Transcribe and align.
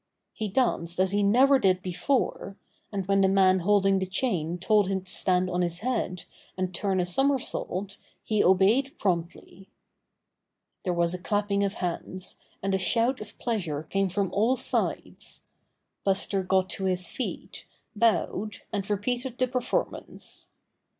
He 0.33 0.47
danced 0.47 0.99
as 0.99 1.11
he 1.11 1.21
Buster's 1.21 1.31
Cruel 1.31 1.47
Masters 1.49 1.59
51 1.59 1.59
never 1.59 1.59
did 1.77 1.83
before, 1.83 2.57
and 2.91 3.05
when 3.07 3.21
the 3.21 3.27
man 3.27 3.59
holding 3.59 3.99
the 3.99 4.07
chain 4.07 4.57
told 4.57 4.87
him 4.87 5.01
to 5.03 5.11
stand 5.11 5.47
on 5.47 5.61
his 5.61 5.79
head 5.81 6.23
and 6.57 6.73
turn 6.73 6.99
a 6.99 7.05
somersault 7.05 7.97
he 8.23 8.43
obeyed 8.43 8.97
promptly. 8.97 9.69
There 10.83 10.91
was 10.93 11.13
a 11.13 11.19
clapping 11.19 11.63
of 11.63 11.75
hands, 11.75 12.37
and 12.63 12.73
a 12.73 12.79
shout 12.79 13.21
of 13.21 13.37
pleasure 13.37 13.83
came 13.83 14.09
from 14.09 14.33
all 14.33 14.55
sides. 14.55 15.43
Buster 16.03 16.41
got 16.41 16.71
to 16.71 16.85
his 16.85 17.07
feet, 17.07 17.67
bowed, 17.95 18.61
and 18.73 18.89
repeated 18.89 19.37
the 19.37 19.47
perform 19.47 19.93
ance. 19.93 20.49